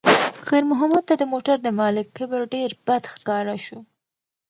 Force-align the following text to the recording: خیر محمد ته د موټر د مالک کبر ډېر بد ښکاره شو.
خیر 0.47 0.63
محمد 0.71 1.03
ته 1.09 1.15
د 1.17 1.23
موټر 1.33 1.57
د 1.63 1.67
مالک 1.79 2.07
کبر 2.17 2.41
ډېر 2.53 2.69
بد 2.87 3.03
ښکاره 3.13 3.55
شو. 3.65 3.79